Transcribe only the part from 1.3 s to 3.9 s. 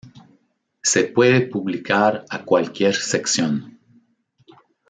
publicar a cualquier sección.